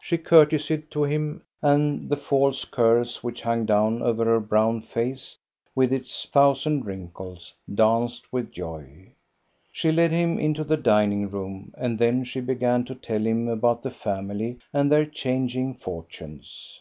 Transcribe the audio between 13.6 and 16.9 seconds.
the family, and their changing fortunes.